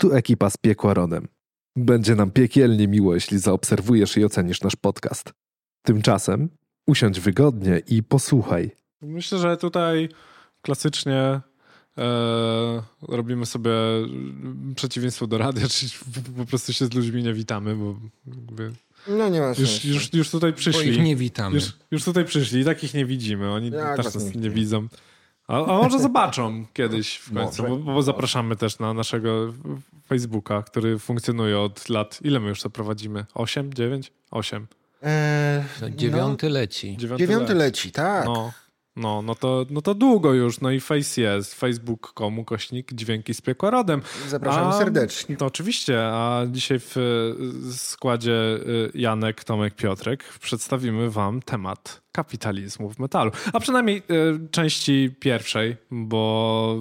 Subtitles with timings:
[0.00, 1.28] Tu ekipa z Piekła Rodem.
[1.76, 5.32] Będzie nam piekielnie miło, jeśli zaobserwujesz i ocenisz nasz podcast.
[5.82, 6.48] Tymczasem
[6.86, 8.70] usiądź wygodnie i posłuchaj.
[9.02, 10.08] Myślę, że tutaj
[10.62, 11.40] klasycznie
[11.98, 13.70] e, robimy sobie
[14.76, 15.92] przeciwieństwo do radia, czyli
[16.36, 17.96] po prostu się z ludźmi nie witamy, bo
[18.26, 18.72] jakby
[19.08, 19.88] No nie ma już, sensu.
[19.88, 21.00] już, już tutaj Bo ich przyszli.
[21.02, 21.54] nie witamy.
[21.54, 23.50] Już, już tutaj przyszli i takich nie widzimy.
[23.52, 24.88] Oni Jak też nas nie nie, widzą.
[25.50, 29.52] A, a może zobaczą kiedyś w końcu, bo, bo zapraszamy też na naszego
[30.06, 32.18] Facebooka, który funkcjonuje od lat.
[32.22, 33.26] Ile my już to prowadzimy?
[33.34, 34.12] 8, 9?
[34.30, 34.66] 8.
[35.02, 36.96] Eee, No, dziewiąty leci.
[37.10, 38.24] no, dziewiąty leci, tak.
[38.24, 38.52] No,
[38.96, 40.60] no, no, to, no to długo już.
[40.60, 41.54] No i Face jest.
[41.54, 44.02] Facebook.com kośnik dźwięki z piekła rodem.
[44.28, 45.36] Zapraszamy A- serdecznie.
[45.36, 52.90] To oczywiście, a dzisiaj w y, składzie y, Janek, Tomek, Piotrek przedstawimy wam temat kapitalizmu
[52.90, 53.30] w metalu.
[53.52, 56.76] A przynajmniej y, części pierwszej, bo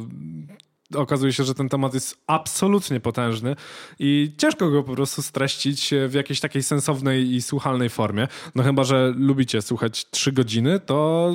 [0.96, 3.56] okazuje się, że ten temat jest absolutnie potężny
[4.00, 8.28] i ciężko go po prostu streścić w jakiejś takiej sensownej i słuchalnej formie.
[8.56, 11.30] No chyba, że lubicie słuchać trzy godziny, to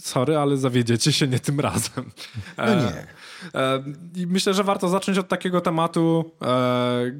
[0.00, 2.10] sorry, ale zawiedziecie się nie tym razem.
[2.58, 3.06] No E, nie.
[3.60, 3.84] E,
[4.16, 7.12] I myślę, że warto zacząć od takiego tematu, e,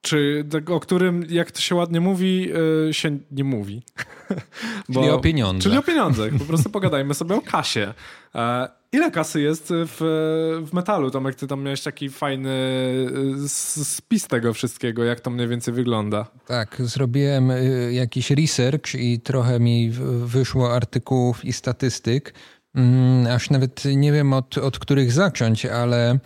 [0.00, 2.48] czy tego, o którym, jak to się ładnie mówi,
[2.88, 3.82] e, się nie mówi.
[4.92, 5.62] Czyli o pieniądzach.
[5.62, 6.30] Czyli o pieniądzach.
[6.38, 7.94] Po prostu pogadajmy sobie o kasie.
[8.94, 9.96] Ile kasy jest w,
[10.66, 11.10] w metalu?
[11.10, 12.50] Tomek, ty tam miałeś taki fajny
[13.44, 16.26] s- spis tego wszystkiego, jak to mniej więcej wygląda.
[16.46, 19.90] Tak, zrobiłem y, jakiś research i trochę mi
[20.24, 22.34] wyszło artykułów i statystyk.
[22.74, 26.18] Mm, Aż nawet nie wiem od, od których zacząć, ale,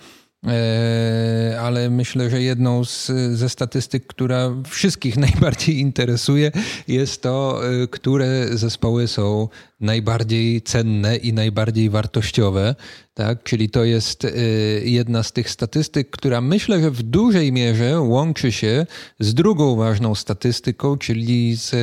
[1.61, 6.53] ale myślę, że jedną z, ze statystyk, która wszystkich najbardziej interesuje,
[6.89, 9.49] jest to, y, które zespoły są
[9.81, 12.75] najbardziej cenne i najbardziej wartościowe.
[13.15, 13.43] Tak?
[13.43, 18.53] Czyli to jest y, jedna z tych statystyk, która myślę, że w dużej mierze łączy
[18.53, 18.87] się
[19.21, 21.75] z drugą ważną statystyką, czyli z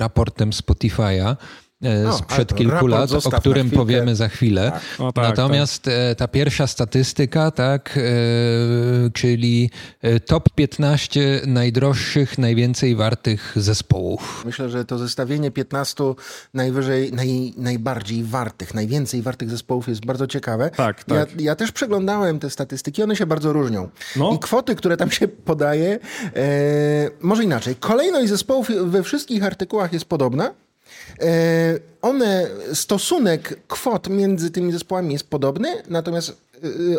[0.00, 1.36] raportem Spotify'a
[2.18, 4.72] sprzed to kilku lat, o którym powiemy za chwilę.
[4.98, 9.70] O, tak, Natomiast e, ta pierwsza statystyka, tak, e, czyli
[10.02, 14.42] e, top 15 najdroższych, najwięcej wartych zespołów.
[14.46, 16.04] Myślę, że to zestawienie 15
[16.54, 20.70] najwyżej, naj, najbardziej wartych, najwięcej wartych zespołów jest bardzo ciekawe.
[20.70, 21.16] Tak, tak.
[21.16, 23.88] Ja, ja też przeglądałem te statystyki, one się bardzo różnią.
[24.16, 24.32] No.
[24.32, 25.98] I kwoty, które tam się podaje,
[26.36, 27.76] e, może inaczej.
[27.76, 30.54] Kolejność zespołów we wszystkich artykułach jest podobna.
[31.20, 36.43] E, one, stosunek kwot między tymi zespołami jest podobny, natomiast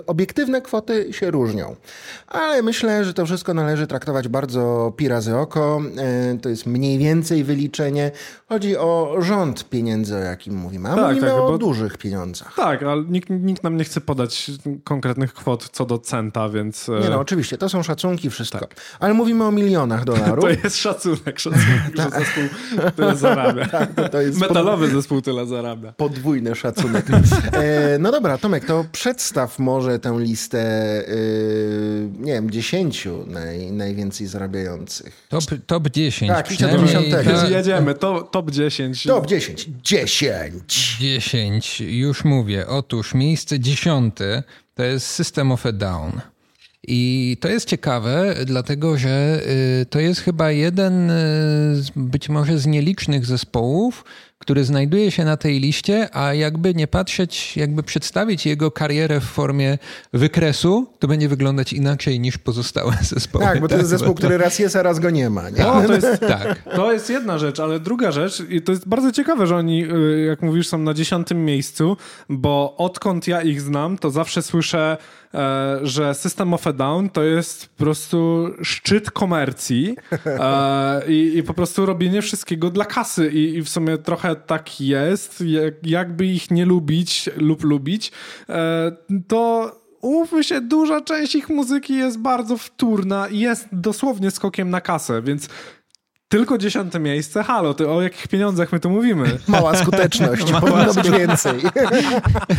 [0.07, 1.75] obiektywne kwoty się różnią.
[2.27, 5.81] Ale myślę, że to wszystko należy traktować bardzo pi razy oko.
[5.97, 8.11] E, To jest mniej więcej wyliczenie.
[8.49, 10.89] Chodzi o rząd pieniędzy, o jakim mówimy.
[10.89, 12.53] A Tak, mówimy tak, o bo- dużych pieniądzach.
[12.55, 14.51] Tak, ale nikt, nikt nam nie chce podać
[14.83, 16.89] konkretnych kwot co do centa, więc...
[16.89, 18.67] e, Nie no, oczywiście, to są szacunki, wszystko.
[18.99, 20.45] Ale mówimy o milionach dolarów.
[20.45, 21.65] To jest szacunek, szacunek,
[21.97, 22.43] że zespół
[22.95, 23.65] tyle zarabia.
[23.65, 25.91] Tak, to, to jest pod- Metalowy zespół tyle zarabia.
[25.91, 27.05] podwójny szacunek.
[27.53, 30.59] E, no dobra, Tomek, to przedstaw może tę listę,
[31.07, 31.13] e,
[32.19, 35.27] nie wiem, dziesięciu naj, najwięcej zarabiających.
[35.29, 36.31] Top, top 10.
[36.31, 39.03] Tak, przynajmniej ta- jedziemy, to, top 10.
[39.03, 39.69] Top 10.
[39.83, 40.97] 10.
[40.99, 42.67] 10, już mówię.
[42.67, 44.43] Otóż miejsce dziesiąte
[44.75, 46.21] to jest System of a Down.
[46.87, 49.41] I to jest ciekawe, dlatego że
[49.81, 51.13] y, to jest chyba jeden y,
[51.75, 54.05] z, być może z nielicznych zespołów,
[54.45, 59.23] który znajduje się na tej liście, a jakby nie patrzeć, jakby przedstawić jego karierę w
[59.23, 59.77] formie
[60.13, 63.45] wykresu, to będzie wyglądać inaczej niż pozostałe zespoły.
[63.45, 65.49] Tak, bo to jest zespół, który raz jest, a raz go nie ma.
[65.49, 65.63] Nie?
[65.63, 66.63] No, to jest, Tak.
[66.75, 70.25] to jest jedna rzecz, ale druga rzecz, i to jest bardzo ciekawe, że oni, y,
[70.25, 71.97] jak mówisz, są na dziesiątym miejscu,
[72.29, 74.97] bo odkąd ja ich znam, to zawsze słyszę,
[75.33, 79.95] e, że System of a Down to jest po prostu szczyt komercji
[80.25, 84.81] e, i, i po prostu robienie wszystkiego dla kasy i, i w sumie trochę tak
[84.81, 88.11] jest, jak, jakby ich nie lubić lub lubić,
[88.49, 88.91] e,
[89.27, 94.81] to umówmy się, duża część ich muzyki jest bardzo wtórna i jest dosłownie skokiem na
[94.81, 95.49] kasę, więc
[96.35, 97.43] tylko dziesiąte miejsce.
[97.43, 99.37] Halo, ty o jakich pieniądzach my tu mówimy?
[99.47, 101.61] Mała skuteczność, powinno być więcej.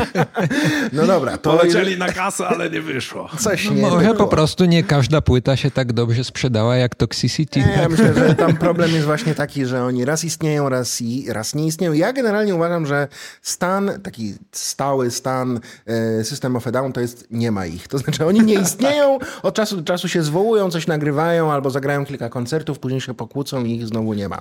[0.92, 3.28] no dobra, to Polecieli na kasę, ale nie wyszło.
[3.38, 4.14] coś nie Może było.
[4.14, 7.60] po prostu nie każda płyta się tak dobrze sprzedała jak Toxicity.
[7.60, 11.32] Nie, ja myślę, że tam problem jest właśnie taki, że oni raz istnieją, raz, i,
[11.32, 11.92] raz nie istnieją.
[11.92, 13.08] Ja generalnie uważam, że
[13.42, 17.88] stan, taki stały stan e, System of a Down to jest nie ma ich.
[17.88, 22.06] To znaczy oni nie istnieją, od czasu do czasu się zwołują, coś nagrywają albo zagrają
[22.06, 24.40] kilka koncertów, później się pokłócą potem ich znowu nie ma.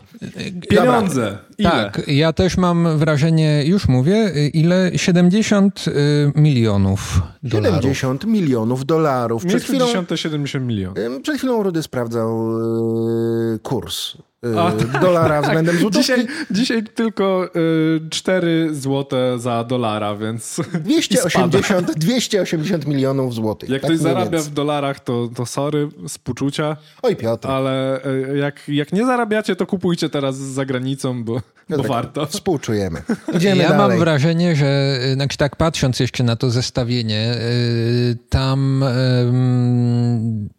[0.69, 1.37] Pieniądze.
[1.57, 1.69] Ile?
[1.69, 4.91] Tak, ja też mam wrażenie, już mówię, ile?
[4.95, 5.91] 70 y,
[6.35, 7.97] milionów dolarów.
[7.97, 9.45] 70 milionów dolarów.
[9.45, 10.97] Przed chwilą, 10 70 milionów.
[11.23, 12.57] przed chwilą Rudy sprawdzał
[13.55, 14.17] y, kurs
[14.57, 16.01] A, tak, dolara względem złotówki.
[16.01, 20.61] Dzisiaj, dzisiaj tylko y, 4 złote za dolara, więc...
[21.11, 21.47] i spada.
[21.47, 23.69] 280, 280 milionów złotych.
[23.69, 24.51] Jak tak ktoś zarabia więcej.
[24.51, 29.65] w dolarach, to, to sorry, współczucia, Oj Piotr, ale y, jak, jak nie zarabiacie, to
[29.65, 32.25] kupujcie teraz za granicą, bo, bo Piotrek, warto.
[32.25, 33.01] Współczujemy.
[33.35, 33.89] Idziemy ja dalej.
[33.89, 40.49] mam wrażenie, że y, znaczy tak patrząc jeszcze na to zestawienie, y, tam ym,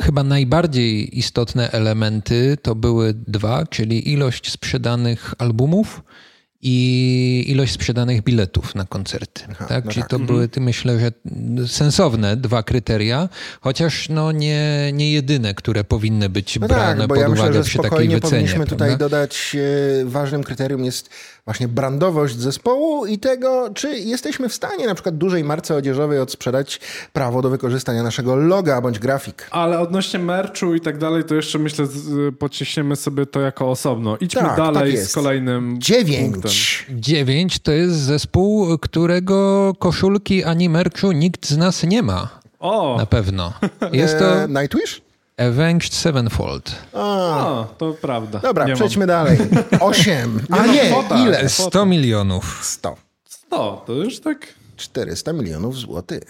[0.00, 6.02] chyba najbardziej istotne elementy to były dwa, czyli ilość sprzedanych albumów
[6.64, 9.42] i ilość sprzedanych biletów na koncerty.
[9.68, 9.84] tak?
[9.84, 10.10] no Czyli tak.
[10.10, 11.12] to były, ty myślę, że
[11.68, 13.28] sensowne dwa kryteria,
[13.60, 17.42] chociaż no nie, nie jedyne, które powinny być No brane tak, bo pod ja uwagę
[17.42, 18.30] myślę, że przy takiej spokojnie wycenie.
[18.30, 19.08] powinniśmy tutaj prawda?
[19.08, 19.56] dodać,
[20.02, 21.10] e, ważnym kryterium jest
[21.44, 26.80] właśnie brandowość zespołu i tego, czy jesteśmy w stanie na przykład dużej marce odzieżowej odsprzedać
[27.12, 29.48] prawo do wykorzystania naszego loga bądź grafik.
[29.50, 31.86] Ale odnośnie merchu i tak dalej, to jeszcze myślę,
[32.38, 34.16] pociśniemy sobie to jako osobno.
[34.20, 35.80] Idźmy Tak, dalej tak z kolejnym punktem.
[35.82, 36.86] Dziewięć.
[36.90, 42.28] Dziewięć to jest zespół, którego koszulki ani merchu nikt z nas nie ma.
[42.60, 43.52] O, Na pewno.
[43.92, 45.02] Jest to E, Nightwish?
[45.36, 46.74] Avenged Sevenfold.
[46.92, 46.98] A,
[47.48, 48.38] o, to prawda.
[48.38, 49.38] dobra, Nie przejdźmy dalej.
[49.80, 50.40] Osiem.
[50.50, 51.18] A mam nie, kwota.
[51.18, 51.48] ile?
[51.48, 52.58] 100 milionów.
[52.62, 52.88] Sto.
[52.88, 52.96] Mam.
[53.50, 54.46] No, to już tak...
[54.76, 56.22] 400 milionów złotych.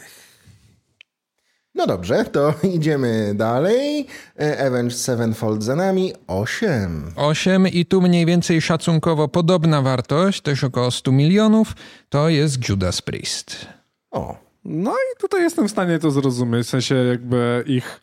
[1.74, 4.06] No dobrze, to idziemy dalej.
[4.40, 6.12] E, Avenged Sevenfold za nami.
[6.26, 7.12] Osiem.
[7.16, 11.72] 8 i tu mniej więcej szacunkowo podobna wartość, też około 100 milionów,
[12.08, 13.66] to jest Judas Priest.
[14.10, 18.00] O, No i tutaj jestem w stanie to zrozumieć, w sensie jakby ich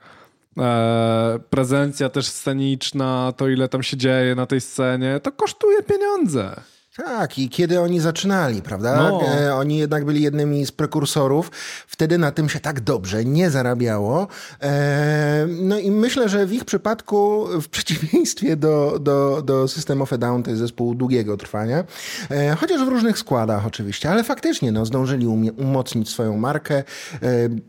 [0.57, 6.61] e, prezencja też sceniczna, to ile tam się dzieje na tej scenie, to kosztuje pieniądze.
[7.05, 8.95] Tak, i kiedy oni zaczynali, prawda?
[8.97, 9.21] No.
[9.39, 11.51] E, oni jednak byli jednymi z prekursorów.
[11.87, 14.27] Wtedy na tym się tak dobrze nie zarabiało.
[14.61, 20.13] E, no i myślę, że w ich przypadku, w przeciwieństwie do, do, do System of
[20.13, 21.83] a Down, to jest zespół długiego trwania,
[22.31, 26.75] e, chociaż w różnych składach oczywiście, ale faktycznie no, zdążyli umie- umocnić swoją markę.
[26.75, 26.83] E,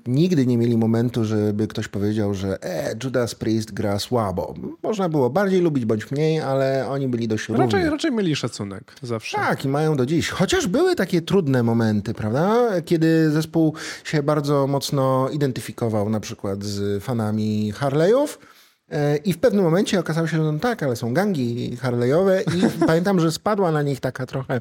[0.07, 4.55] nigdy nie mieli momentu, żeby ktoś powiedział, że e, Judas Priest gra słabo.
[4.83, 7.65] Można było bardziej lubić bądź mniej, ale oni byli dość równi.
[7.65, 9.37] Raczej, raczej mieli szacunek zawsze.
[9.37, 10.29] Tak, i mają do dziś.
[10.29, 12.69] Chociaż były takie trudne momenty, prawda?
[12.85, 13.75] Kiedy zespół
[14.05, 18.29] się bardzo mocno identyfikował na przykład z fanami Harley'ów.
[18.91, 22.63] E, I w pewnym momencie okazało się, że no tak, ale są gangi Harley'owe i
[22.87, 24.61] pamiętam, że spadła na nich taka trochę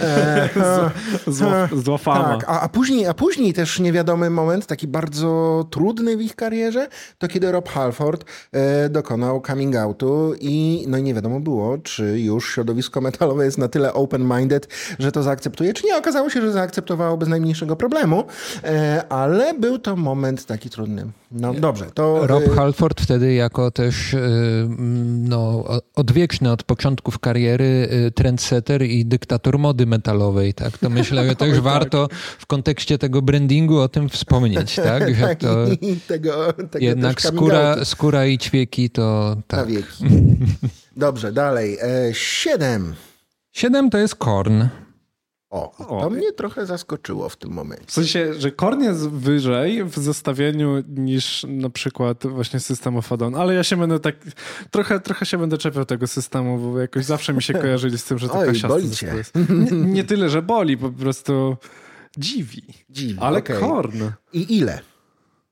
[0.00, 0.48] e,
[1.26, 2.36] Zła, zła fama.
[2.38, 6.88] tak, a, a, później, a później też niewiadomy moment, taki bardzo trudny w ich karierze,
[7.18, 12.20] to kiedy Rob Halford e, dokonał coming outu i no i nie wiadomo było, czy
[12.20, 14.66] już środowisko metalowe jest na tyle open-minded,
[14.98, 15.96] że to zaakceptuje, czy nie.
[15.96, 18.24] Okazało się, że zaakceptowało bez najmniejszego problemu,
[18.64, 21.06] e, ale był to moment taki trudny.
[21.34, 22.26] No dobrze, to...
[22.26, 25.64] Rob e, Halford wtedy jako też y, mm, no,
[25.94, 30.54] odwieczny od początków kariery y, trendsetter i dyktator mody metalowej.
[30.54, 30.78] Tak?
[30.78, 32.08] To myślę, że też warto
[32.38, 34.76] w kontekście tego brandingu o tym wspomnieć.
[34.84, 35.14] Tak?
[35.14, 39.66] Że tak, to i tego, tego jednak skóra, skóra i ćwieki to Na tak.
[39.66, 40.04] wieki.
[40.96, 41.78] Dobrze, dalej.
[41.82, 42.94] E, siedem.
[43.52, 44.64] Siedem to jest Korn.
[45.54, 46.00] O, O.
[46.00, 47.84] to mnie trochę zaskoczyło w tym momencie.
[47.86, 53.54] W sensie, że Korn jest wyżej w zestawieniu niż na przykład właśnie system of ale
[53.54, 54.16] ja się będę tak,
[54.70, 58.18] trochę, trochę się będę czepiał tego systemu, bo jakoś zawsze mi się kojarzyli z tym,
[58.18, 59.14] że to Oj, boli cię.
[59.48, 61.56] Nie, nie tyle, że boli, po prostu
[62.18, 62.62] dziwi.
[62.90, 63.60] Dziwi, Ale okej.
[63.60, 64.02] Korn.
[64.32, 64.80] I ile?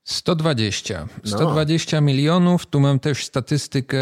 [0.04, 1.06] 120.
[1.25, 1.30] No.
[1.30, 2.66] 120 milionów.
[2.66, 3.99] Tu mam też statystykę,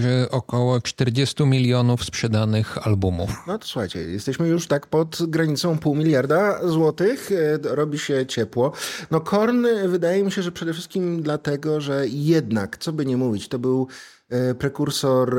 [0.00, 3.30] że około 40 milionów sprzedanych albumów.
[3.46, 7.30] No to słuchajcie, jesteśmy już tak pod granicą pół miliarda złotych.
[7.32, 8.72] E, Robi się ciepło.
[9.10, 13.16] No Korn e, wydaje mi się, że przede wszystkim dlatego, że jednak, co by nie
[13.16, 13.88] mówić, to był
[14.30, 15.36] e, prekursor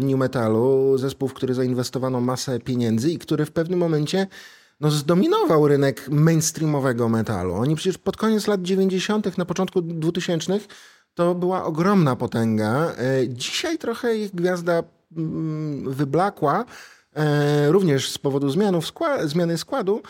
[0.00, 4.26] new metalu, zespół, w który zainwestowano masę pieniędzy i który w pewnym momencie
[4.82, 7.54] no, zdominował rynek mainstreamowego metalu.
[7.54, 10.60] Oni przecież pod koniec lat 90., na początku 2000
[11.14, 12.92] to była ogromna potęga.
[12.98, 14.82] E, Dzisiaj trochę ich gwiazda
[15.16, 16.64] mm, wyblakła,
[17.14, 18.48] e, również z powodu
[18.80, 20.02] skła- zmiany składu,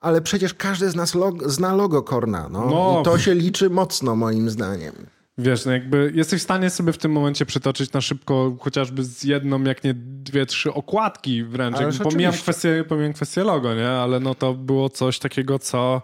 [0.00, 2.48] ale przecież każdy z nas log- zna logo Korna.
[2.50, 2.98] No, No.
[3.00, 4.92] I to się liczy mocno, moim zdaniem.
[5.40, 9.24] Wiesz, no jakby jesteś w stanie sobie w tym momencie przytoczyć na szybko chociażby z
[9.24, 11.76] jedną, jak nie dwie, trzy okładki wręcz.
[12.02, 13.88] Pomijam, kwestię, pomijam kwestię logo, nie?
[13.88, 16.02] Ale no to było coś takiego, co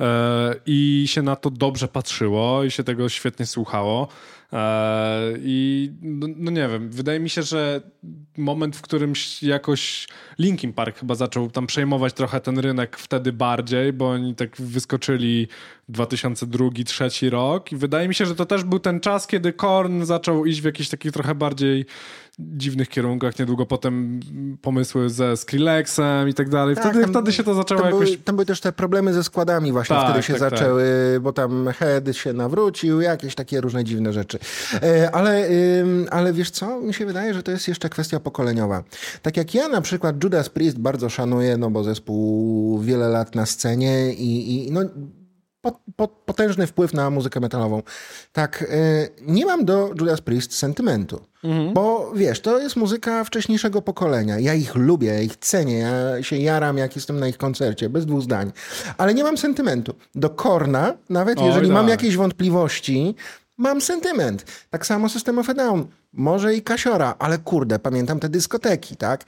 [0.00, 4.08] e, i się na to dobrze patrzyło i się tego świetnie słuchało.
[4.52, 7.80] E, I no, no, nie wiem, wydaje mi się, że
[8.36, 13.92] moment, w którym jakoś Linkin Park chyba zaczął tam przejmować trochę ten rynek wtedy bardziej,
[13.92, 15.48] bo oni tak wyskoczyli
[15.90, 20.46] 2002-2003 rok i wydaje mi się, że to też był ten czas, kiedy Korn zaczął
[20.46, 21.86] iść w jakiś taki trochę bardziej
[22.38, 24.20] dziwnych kierunkach, niedługo potem
[24.62, 26.76] pomysły ze Skrillexem i tak dalej.
[26.76, 28.10] Wtedy, tak, tam, wtedy się to zaczęło tam jakoś...
[28.10, 30.50] Były, tam były też te problemy ze składami właśnie tak, wtedy się tak, tak.
[30.50, 30.84] zaczęły,
[31.14, 31.22] tak.
[31.22, 34.38] bo tam Head się nawrócił, jakieś takie różne dziwne rzeczy.
[34.82, 35.48] E, ale,
[36.10, 36.80] ale wiesz co?
[36.80, 38.84] Mi się wydaje, że to jest jeszcze kwestia pokoleniowa.
[39.22, 43.46] Tak jak ja na przykład Judas Priest bardzo szanuję, no bo zespół wiele lat na
[43.46, 44.80] scenie i, i no
[46.26, 47.82] potężny wpływ na muzykę metalową.
[48.32, 51.20] Tak, e, nie mam do Judas Priest sentymentu.
[51.44, 51.74] Mhm.
[51.74, 54.38] Bo wiesz, to jest muzyka wcześniejszego pokolenia.
[54.38, 58.06] Ja ich lubię, ja ich cenię, ja się jaram, jak jestem na ich koncercie, bez
[58.06, 58.52] dwóch zdań.
[58.98, 59.94] Ale nie mam sentymentu.
[60.14, 63.14] Do Korna, nawet jeżeli mam jakieś wątpliwości,
[63.56, 64.44] mam sentyment.
[64.70, 65.86] Tak samo System of a Down.
[66.14, 69.24] Może i Kasiora, ale kurde, pamiętam te dyskoteki, tak?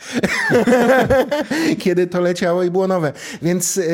[1.83, 3.12] Kiedy to leciało i było nowe.
[3.43, 3.85] Więc yy,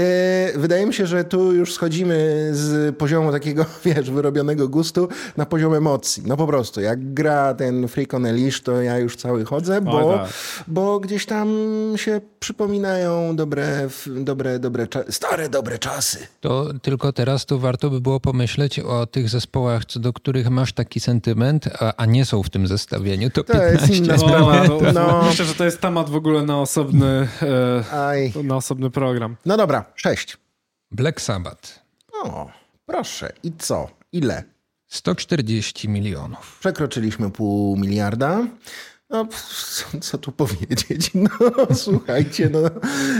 [0.56, 5.74] wydaje mi się, że tu już schodzimy z poziomu takiego, wiesz, wyrobionego gustu na poziom
[5.74, 6.22] emocji.
[6.26, 9.80] No po prostu, jak gra ten Freak on a Leash, to ja już cały chodzę,
[9.80, 10.28] bo, tak.
[10.68, 11.48] bo gdzieś tam
[11.96, 16.18] się przypominają dobre, dobre, dobre, stare, dobre czasy.
[16.40, 20.72] To tylko teraz to warto by było pomyśleć o tych zespołach, co do których masz
[20.72, 23.86] taki sentyment, a, a nie są w tym zespole zestawieniu to, to 15.
[23.86, 24.64] jest inna sprawa.
[24.64, 25.22] No, no.
[25.22, 29.36] Myślę, że to jest temat w ogóle na osobny, e, na osobny program.
[29.46, 30.36] No dobra, sześć.
[30.90, 31.80] Black Sabbath.
[32.22, 32.50] O,
[32.86, 33.32] proszę.
[33.42, 33.88] I co?
[34.12, 34.44] Ile?
[34.86, 36.58] 140 milionów.
[36.60, 38.46] Przekroczyliśmy pół miliarda.
[39.10, 39.28] No,
[40.00, 41.10] co tu powiedzieć?
[41.14, 42.58] No, słuchajcie, no,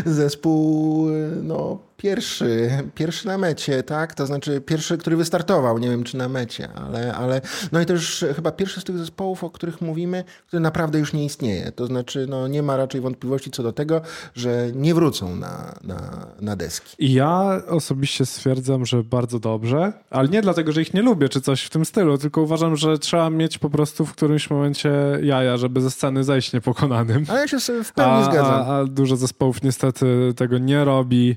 [0.07, 1.07] zespół,
[1.43, 4.15] no, pierwszy, pierwszy na mecie, tak?
[4.15, 7.41] To znaczy pierwszy, który wystartował, nie wiem czy na mecie, ale, ale
[7.73, 11.25] no i też chyba pierwszy z tych zespołów, o których mówimy, który naprawdę już nie
[11.25, 11.73] istnieje.
[11.73, 14.01] To znaczy, no, nie ma raczej wątpliwości co do tego,
[14.35, 16.97] że nie wrócą na, na, na deski.
[16.99, 21.41] I ja osobiście stwierdzam, że bardzo dobrze, ale nie dlatego, że ich nie lubię, czy
[21.41, 24.93] coś w tym stylu, tylko uważam, że trzeba mieć po prostu w którymś momencie
[25.23, 27.25] jaja, żeby ze sceny zejść niepokonanym.
[27.29, 28.55] Ale ja się w pełni a, zgadzam.
[28.55, 31.37] A, a dużo zespołów niestety tego nie robi.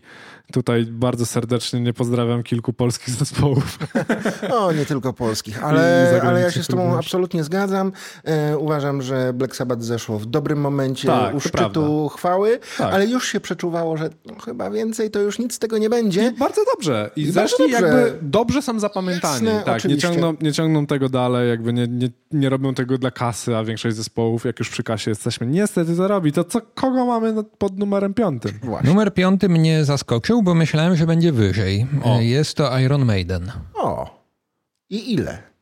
[0.52, 3.80] Tutaj bardzo serdecznie nie pozdrawiam kilku polskich zespołów.
[4.52, 7.92] O, nie tylko polskich, ale, ale ja się z tobą absolutnie zgadzam.
[8.24, 12.94] E, uważam, że Black Sabbath zeszło w dobrym momencie tak, u szczytu chwały, tak.
[12.94, 16.28] ale już się przeczuwało, że no, chyba więcej to już nic z tego nie będzie.
[16.28, 17.12] I bardzo dobrze.
[17.16, 17.88] I, I zeszli dobrze.
[17.88, 19.46] jakby dobrze są zapamiętani.
[19.46, 23.12] Jasne, tak, nie ciągną, nie ciągną tego dalej, jakby nie, nie, nie robią tego dla
[23.12, 26.32] kasy, a większość zespołów, jak już przy kasie jesteśmy, niestety to robi.
[26.32, 28.52] To co, kogo mamy pod numerem piątym?
[28.64, 28.90] Właśnie.
[28.90, 31.88] Numer piąty mnie zaskoczył, bo myślałem, że będzie wyżej.
[32.04, 32.20] O.
[32.22, 33.52] Jest to Iron Maiden.
[33.74, 34.24] O.
[34.90, 35.54] I ile?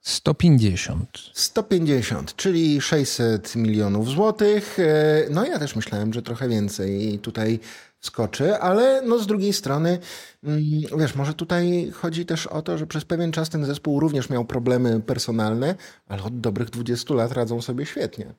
[0.00, 1.08] 150.
[1.32, 4.78] 150, czyli 600 milionów złotych.
[4.78, 7.60] E, no ja też myślałem, że trochę więcej tutaj
[8.00, 9.98] skoczy, ale no z drugiej strony,
[10.44, 10.62] mm,
[10.98, 14.44] wiesz, może tutaj chodzi też o to, że przez pewien czas ten zespół również miał
[14.44, 15.74] problemy personalne,
[16.08, 18.34] ale od dobrych 20 lat radzą sobie świetnie.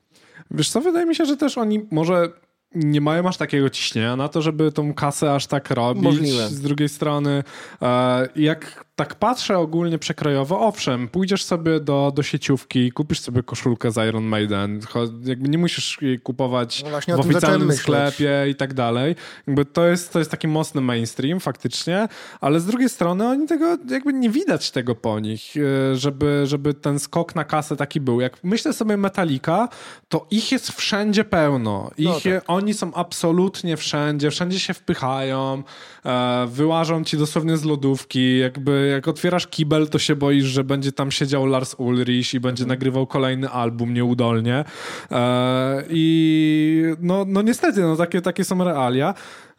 [0.50, 2.28] Wiesz co, wydaje mi się, że też oni może
[2.74, 6.04] nie mają aż takiego ciśnienia na to, żeby tą kasę aż tak robić.
[6.04, 6.48] Możliwe.
[6.48, 7.44] Z drugiej strony,
[7.82, 13.90] e, jak tak patrzę ogólnie przekrojowo, owszem, pójdziesz sobie do, do sieciówki, kupisz sobie koszulkę
[13.90, 14.80] z Iron Maiden,
[15.24, 19.16] jakby nie musisz jej kupować no w oficjalnym sklepie i tak dalej.
[19.46, 22.08] Jakby to jest, to jest taki mocny mainstream faktycznie,
[22.40, 26.74] ale z drugiej strony oni tego, jakby nie widać tego po nich, e, żeby, żeby
[26.74, 28.20] ten skok na kasę taki był.
[28.20, 29.68] Jak myślę sobie Metallica,
[30.08, 31.90] to ich jest wszędzie pełno.
[31.98, 32.44] Ich, no tak.
[32.46, 35.62] Oni są absolutnie wszędzie, wszędzie się wpychają,
[36.04, 40.92] e, wyłażą ci dosłownie z lodówki, jakby jak otwierasz kibel, to się boisz, że będzie
[40.92, 44.64] tam siedział Lars Ulrich i będzie nagrywał kolejny album nieudolnie.
[45.10, 49.14] E, I no, no niestety, no takie, takie są realia.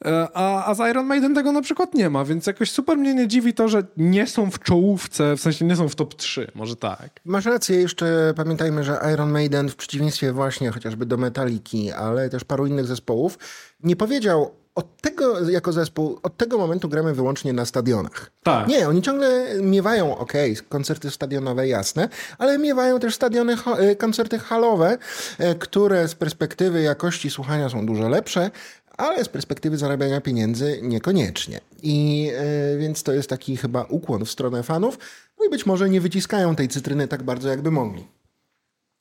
[0.05, 3.13] E, a, a z Iron Maiden tego na przykład nie ma, więc jakoś super mnie
[3.13, 6.51] nie dziwi to, że nie są w czołówce, w sensie nie są w top 3,
[6.55, 7.09] może tak.
[7.25, 12.43] Masz rację, jeszcze pamiętajmy, że Iron Maiden w przeciwieństwie właśnie chociażby do Metaliki, ale też
[12.43, 13.37] paru innych zespołów,
[13.83, 18.31] nie powiedział od tego, jako zespół, od tego momentu gramy wyłącznie na stadionach.
[18.43, 18.67] Tak.
[18.67, 20.33] Nie, oni ciągle miewają, ok,
[20.69, 24.97] koncerty stadionowe, jasne, ale miewają też stadiony, e, koncerty halowe,
[25.37, 28.51] e, które z perspektywy jakości słuchania są dużo lepsze,
[28.97, 31.59] ale z perspektywy zarabiania pieniędzy niekoniecznie.
[31.83, 34.99] I yy, więc to jest taki chyba ukłon w stronę fanów,
[35.39, 38.07] no i być może nie wyciskają tej cytryny tak bardzo, jakby mogli.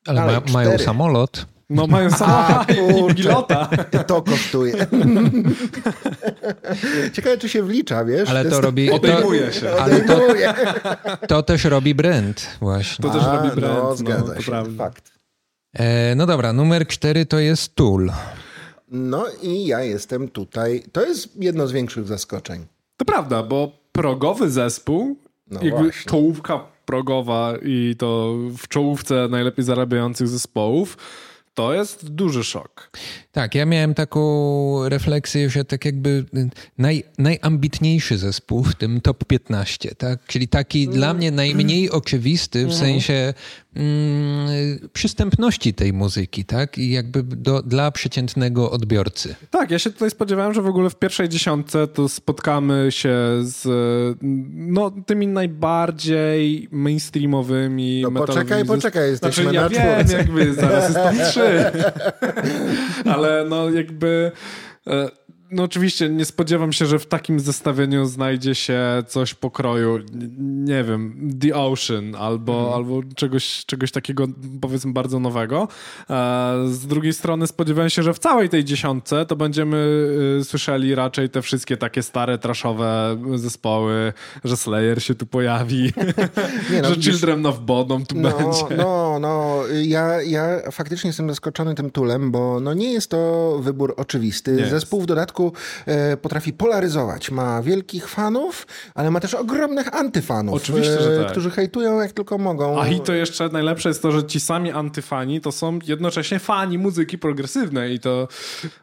[0.07, 1.47] Ale ma, mają samolot.
[1.71, 2.71] No mają samochód
[3.11, 3.69] i pilota.
[4.07, 4.75] To kosztuje.
[7.15, 8.29] Ciekawe, czy się wlicza, wiesz?
[8.29, 8.89] Ale to robi...
[8.89, 9.71] To, Odejmuje się.
[9.71, 10.21] ale to,
[11.29, 13.03] to też robi Brent właśnie.
[13.03, 13.77] To też A, robi brand.
[13.79, 14.85] No, No, zgadza to się, prawda.
[14.85, 15.13] fakt.
[15.75, 18.13] E, no dobra, numer cztery to jest Tool.
[18.89, 20.83] No i ja jestem tutaj.
[20.93, 22.67] To jest jedno z większych zaskoczeń.
[22.97, 25.17] To prawda, bo progowy zespół,
[25.51, 26.11] No jakby właśnie.
[26.11, 30.97] czołówka progowa i to w czołówce najlepiej zarabiających zespołów,
[31.55, 32.91] to jest duży szok.
[33.33, 36.25] Tak, ja miałem taką refleksję, że tak jakby
[36.79, 40.27] naj, najambitniejszy zespół w tym top 15, tak?
[40.27, 43.35] Czyli taki dla mnie najmniej oczywisty w sensie mm,
[44.93, 46.79] przystępności tej muzyki, tak?
[46.79, 49.35] I jakby do, dla przeciętnego odbiorcy.
[49.51, 53.69] Tak, ja się tutaj spodziewałem, że w ogóle w pierwszej dziesiątce to spotkamy się z
[54.53, 60.17] no, tymi najbardziej mainstreamowymi No metalowymi poczekaj, zes- poczekaj, jesteśmy znaczy, ja na wiem, czwórce.
[60.19, 61.65] jakby zaraz jest tam trzy.
[63.15, 64.33] Ale no jakby...
[64.87, 69.99] e, No oczywiście nie spodziewam się, że w takim zestawieniu znajdzie się coś pokroju,
[70.65, 72.75] nie wiem, The Ocean albo, Mhm.
[72.75, 74.27] albo czegoś, czegoś takiego
[74.61, 75.69] powiedzmy bardzo nowego.
[76.11, 79.77] E, Z drugiej strony spodziewałem się, że w całej tej dziesiątce to będziemy
[80.41, 84.13] y, słyszeli raczej te wszystkie takie stare, traszowe zespoły,
[84.45, 85.83] że Slayer się tu pojawi,
[86.73, 88.77] Nie, no, że Children of Bodom tu No, będzie.
[88.77, 89.57] no, no.
[89.83, 94.53] Ja, ja faktycznie jestem zaskoczony tym tulem, bo no nie jest to wybór oczywisty.
[94.53, 95.36] Nie Zespół w dodatku
[95.87, 97.31] e, potrafi polaryzować.
[97.31, 101.31] Ma wielkich fanów, ale ma też ogromnych antyfanów, Oczywiście, że tak.
[101.31, 102.81] którzy hejtują jak tylko mogą.
[102.81, 106.79] A i to jeszcze najlepsze jest to, że ci sami antyfani to są jednocześnie fani
[106.79, 108.29] muzyki progresywnej i to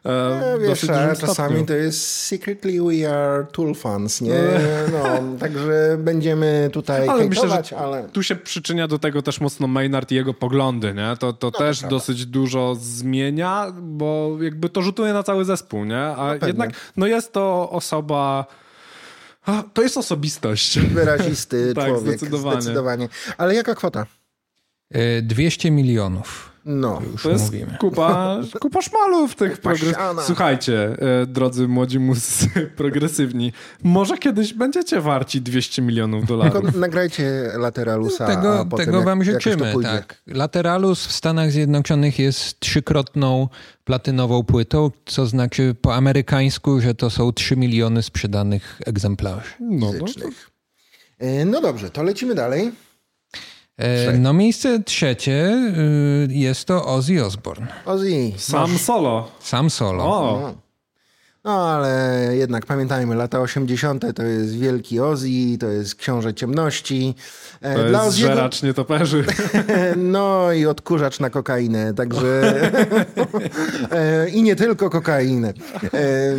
[0.04, 4.34] e, E, w Wiesz, dosyć a czasami to jest secretly we are Tool fans, nie?
[4.92, 8.08] No, także będziemy tutaj Ale myślę, hejtować, że ale...
[8.12, 11.16] tu się przyczynia do tego też mocno Maynard i jego poglądy, nie?
[11.18, 11.96] To, to też prawda.
[11.96, 16.00] dosyć dużo zmienia, bo jakby to rzutuje na cały zespół, nie?
[16.00, 16.64] A pewnie.
[16.64, 18.46] jednak no jest to osoba...
[19.74, 20.78] To jest osobistość.
[20.78, 22.62] Wyrazisty Tak, człowiek, zdecydowanie.
[22.62, 23.08] zdecydowanie.
[23.38, 24.06] Ale jaka kwota?
[24.90, 27.76] E, 200 milionów, No, już To jest mówimy.
[27.80, 29.94] kupa, kupa szmalów tych progres...
[30.26, 33.52] Słuchajcie, e, drodzy młodzi muzycy progresywni,
[33.82, 36.62] może kiedyś będziecie warci 200 milionów dolarów.
[36.62, 40.22] tylko nagrajcie Lateralusa, a Tego, potem tego jak, wam życzymy, tak.
[40.26, 43.48] Lateralus w Stanach Zjednoczonych jest trzykrotną
[43.84, 49.50] platynową płytą, co znaczy po amerykańsku, że to są 3 miliony sprzedanych egzemplarzy.
[49.60, 50.28] No, no, to.
[51.18, 52.72] E, No dobrze, to lecimy dalej.
[53.78, 55.56] E, no miejsce trzecie
[56.30, 57.66] y, jest to Ozzy Osbourne.
[57.86, 58.32] Ozzy.
[58.36, 59.28] sam solo.
[59.40, 60.04] Sam solo.
[60.04, 60.54] O, No.
[61.44, 64.04] no ale jednak pamiętajmy, lata 80.
[64.16, 67.14] to jest wielki Ozzy, to jest Książę Ciemności.
[67.60, 69.24] E, to Dla jest Ozzy'ego- żeracz nietoperzy.
[69.96, 72.52] No i odkurzacz na kokainę, także
[73.90, 75.52] e, i nie tylko kokainę,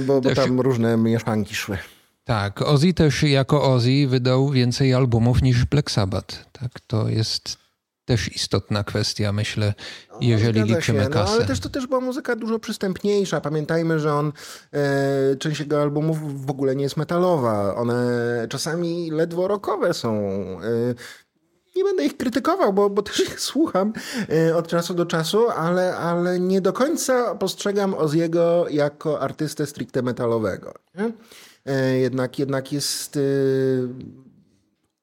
[0.08, 1.78] bo, bo tam różne mieszanki szły.
[2.26, 6.46] Tak, Ozzy też jako Ozzy wydał więcej albumów niż Black Sabbath.
[6.52, 7.58] Tak, to jest
[8.06, 9.74] też istotna kwestia, myślę,
[10.22, 11.32] jeżeli Zgadza liczymy się, kasę.
[11.32, 13.42] No, ale też to też była muzyka dużo przystępniejsza.
[13.42, 14.32] Pamiętajmy, że on
[14.74, 17.76] e, część jego albumów w ogóle nie jest metalowa.
[17.76, 18.08] One
[18.50, 20.14] czasami ledwo rockowe są.
[20.62, 20.96] E,
[21.76, 23.94] nie będę ich krytykował, bo, bo też ich słucham
[24.30, 30.02] e, od czasu do czasu, ale, ale nie do końca postrzegam Oziego jako artystę stricte
[30.02, 30.74] metalowego.
[30.96, 31.12] Nie?
[31.66, 33.20] E, jednak, jednak jest e,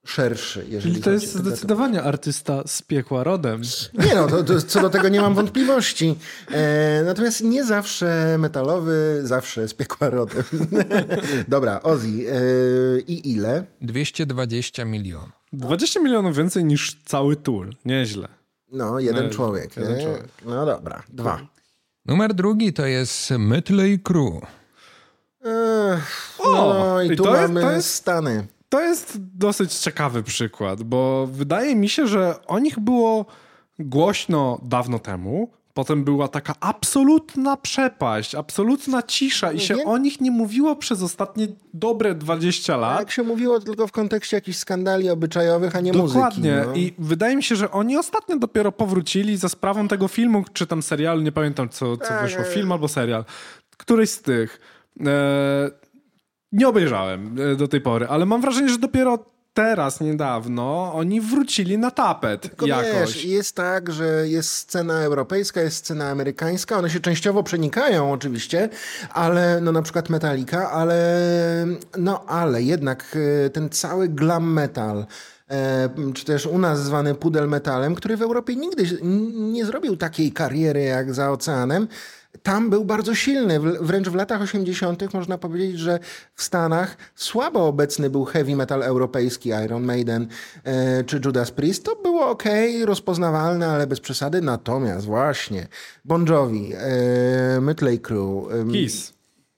[0.06, 0.64] szerszy.
[0.68, 1.44] Jeżeli Czyli to jest o to.
[1.44, 3.62] zdecydowanie artysta z piekła rodem.
[3.98, 6.16] Nie no, to, to, co do tego nie mam wątpliwości.
[6.50, 10.42] E, natomiast nie zawsze metalowy, zawsze z piekła rodem.
[11.48, 12.08] Dobra, Ozzy.
[12.08, 13.64] E, I ile?
[13.80, 15.30] 220 milionów.
[15.52, 17.70] 20 milionów więcej niż cały Tool.
[17.84, 18.28] Nieźle.
[18.72, 19.76] No, jeden No, człowiek.
[19.76, 20.02] jeden nie?
[20.04, 20.28] człowiek.
[20.46, 21.46] No dobra, dwa.
[22.06, 24.40] Numer drugi to jest Mötley Crüe.
[25.44, 28.46] Ech, O, no i i tu to jest- mamy to jest- Stany.
[28.68, 33.26] To jest dosyć ciekawy przykład, bo wydaje mi się, że o nich było
[33.78, 35.50] głośno dawno temu.
[35.74, 41.46] Potem była taka absolutna przepaść, absolutna cisza i się o nich nie mówiło przez ostatnie
[41.74, 42.98] dobre 20 A lat.
[42.98, 46.52] jak się mówiło tylko w kontekście jakichś skandali obyczajowych, a nie Dokładnie.
[46.56, 46.68] muzyki.
[46.68, 46.74] No.
[46.76, 50.82] I wydaje mi się, że oni ostatnio dopiero powrócili za sprawą tego filmu, czy tam
[50.82, 52.44] serialu, nie pamiętam co, co Tak, wyszło, e.
[52.44, 53.24] film albo serial.
[53.76, 54.60] Któryś z tych.
[55.00, 55.70] E,
[56.52, 61.78] nie obejrzałem e, do tej pory, ale mam wrażenie, że dopiero teraz, niedawno, oni wrócili
[61.78, 62.92] na tapet Tylko jakoś.
[62.92, 68.68] wiesz, jest tak, że jest scena europejska, jest scena amerykańska, one się częściowo przenikają oczywiście,
[69.10, 71.26] ale no na przykład Metallica, ale
[71.98, 75.06] no ale jednak e, ten cały glam metal,
[76.14, 78.98] czy też u nas zwany pudel metalem, który w Europie nigdy
[79.32, 81.88] nie zrobił takiej kariery jak za oceanem,
[82.42, 83.60] tam był bardzo silny.
[83.60, 85.14] Wręcz w latach 80.
[85.14, 85.98] można powiedzieć, że
[86.34, 90.26] w Stanach słabo obecny był heavy metal europejski, Iron Maiden
[90.64, 91.84] e, czy Judas Priest.
[91.84, 92.44] To było ok,
[92.84, 94.40] rozpoznawalne, ale bez przesady.
[94.40, 95.68] Natomiast właśnie
[96.04, 98.48] Bon Jovi, e, Mötley Crue...
[98.50, 99.12] E, Kiss.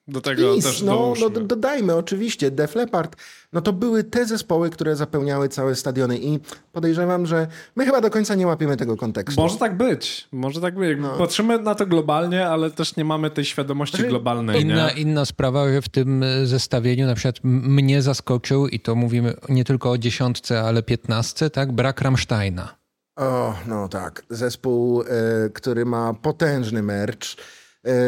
[0.08, 3.16] Do tego Kiss, też no, no, dodajmy oczywiście, Def Leppard,
[3.54, 6.38] no to były te zespoły, które zapełniały całe stadiony i
[6.72, 9.40] podejrzewam, że my chyba do końca nie łapiemy tego kontekstu.
[9.40, 10.98] Może tak być, może tak być.
[11.00, 11.18] No.
[11.18, 14.62] Patrzymy na to globalnie, ale też nie mamy tej świadomości znaczy, globalnej.
[14.62, 15.00] Inna, nie?
[15.00, 19.90] inna sprawa, że w tym zestawieniu na przykład mnie zaskoczył i to mówimy nie tylko
[19.90, 21.72] o dziesiątce, ale piętnastce, tak?
[21.72, 22.74] Brak Rammsteina.
[23.16, 24.22] O, no tak.
[24.30, 25.06] Zespół, y,
[25.54, 27.36] który ma potężny merch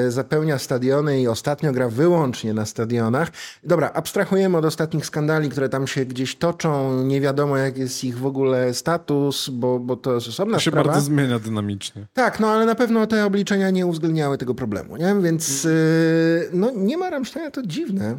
[0.08, 3.30] zapełnia stadiony i ostatnio gra wyłącznie na stadionach.
[3.64, 7.02] Dobra, abstrahujemy od ostatnich skandali, które tam się gdzieś toczą.
[7.04, 10.70] Nie wiadomo, jak jest ich w ogóle status, bo, bo to jest osobna to się
[10.70, 10.88] sprawa.
[10.88, 12.06] bardzo zmienia dynamicznie.
[12.12, 15.16] Tak, no ale na pewno te obliczenia nie uwzględniały tego problemu, nie?
[15.22, 15.70] Więc yy,
[16.52, 18.16] no nie ma Rammsteina, to dziwne.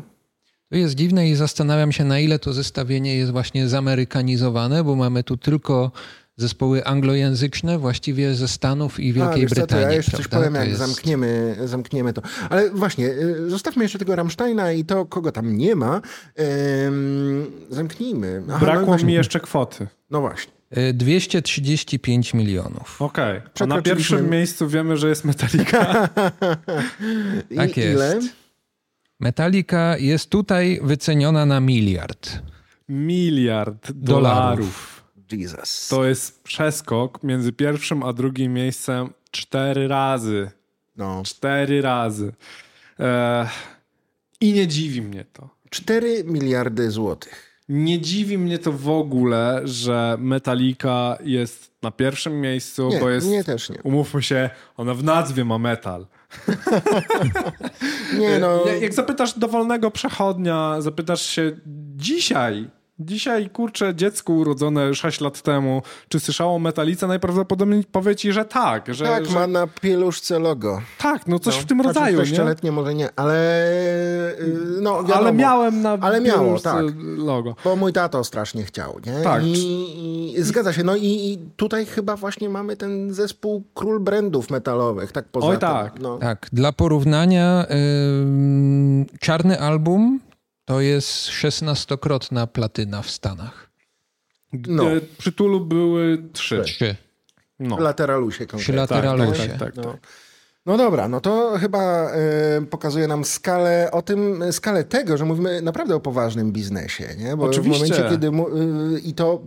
[0.69, 5.23] To jest dziwne i zastanawiam się, na ile to zestawienie jest właśnie zamerykanizowane, bo mamy
[5.23, 5.91] tu tylko
[6.38, 9.86] zespoły anglojęzyczne właściwie ze Stanów i Wielkiej A, Brytanii.
[9.86, 10.80] Co, ja jeszcze coś powiem, jak jest...
[10.80, 12.21] zamkniemy, zamkniemy to.
[12.50, 16.02] Ale właśnie, y, zostawmy jeszcze tego Rammsteina i to, kogo tam nie ma.
[17.69, 18.43] zamknijmy.
[18.50, 19.88] Aha, Brakło no mi jeszcze kwoty.
[20.10, 20.54] No właśnie.
[20.93, 23.02] 235 y, milionów.
[23.02, 23.41] Okej.
[23.56, 23.67] Okay.
[23.67, 26.10] Na pierwszym miejscu wiemy, że jest Metallica.
[27.56, 27.95] tak jest.
[27.95, 28.19] Ile?
[29.19, 32.39] Metallica jest tutaj wyceniona na miliard.
[32.89, 34.02] Miliard dolarów.
[34.06, 34.96] dolarów.
[35.35, 35.87] Jesus.
[35.87, 40.51] To jest przeskok między pierwszym a drugim miejscem cztery razy.
[40.95, 41.21] No.
[41.25, 42.33] Cztery razy.
[42.99, 43.49] E,
[44.41, 45.49] I nie dziwi mnie to.
[45.69, 47.47] Cztery miliardy złotych.
[47.69, 53.27] Nie dziwi mnie to w ogóle, że Metallica jest na pierwszym miejscu, nie, bo jest.
[53.27, 53.81] Nie, też nie.
[53.83, 56.07] Umówmy się, ona w nazwie ma metal.
[58.19, 58.65] nie no.
[58.81, 61.51] Jak zapytasz dowolnego przechodnia, zapytasz się
[61.95, 67.07] dzisiaj, Dzisiaj, kurczę, dziecko urodzone 6 lat temu, czy słyszało Metalice?
[67.07, 68.93] Najprawdopodobniej powie ci, że tak.
[68.93, 69.33] Że, tak, że...
[69.33, 70.81] ma na pieluszce logo.
[70.97, 72.21] Tak, no coś no, w tym znaczy rodzaju,
[72.63, 72.71] nie?
[72.71, 73.69] może nie, ale
[74.39, 76.86] y, no wiadomo, Ale miałem na ale miało, tak.
[77.17, 77.55] logo.
[77.63, 79.21] Bo mój tato strasznie chciał, nie?
[79.23, 79.43] Tak.
[79.43, 84.49] I, i zgadza się, no i, i, tutaj chyba właśnie mamy ten zespół król brandów
[84.49, 85.60] metalowych, tak poza Oj, tym.
[85.60, 85.99] tak.
[85.99, 86.17] No.
[86.17, 90.19] Tak, dla porównania yy, czarny album
[90.67, 93.69] to jest szesnastokrotna platyna w Stanach.
[94.53, 94.84] No.
[95.17, 96.62] Przy Tulu były trzy.
[96.62, 96.95] Trzy.
[97.60, 97.80] No.
[97.80, 98.63] Lateralusie konkretnie.
[98.63, 99.47] Przy lateralusie.
[99.47, 100.08] Tak, tak, tak, tak,
[100.67, 100.77] no.
[100.77, 102.12] Dobra, no to chyba
[102.62, 107.38] y, pokazuje nam skalę o tym, skalę tego, że mówimy naprawdę o poważnym biznesie, nie?
[107.38, 107.86] Bo Oczywiście.
[107.86, 109.41] w momencie, kiedy y, i to